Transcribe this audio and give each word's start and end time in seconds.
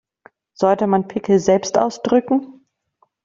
Sollte 0.55 0.87
man 0.87 1.07
Pickel 1.07 1.37
selbst 1.37 1.77
ausdrücken? 1.77 2.65